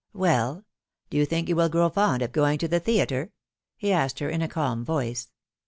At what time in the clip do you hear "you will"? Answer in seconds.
1.47-1.69